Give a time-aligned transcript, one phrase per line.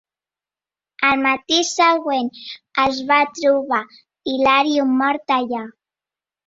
[1.09, 2.31] El matí següent
[2.87, 3.83] es va trobar
[4.37, 5.67] Ilario mort allà.